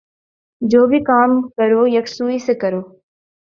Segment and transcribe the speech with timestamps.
[0.61, 2.81] جو بھی کام کرو یکسوئی سے کرو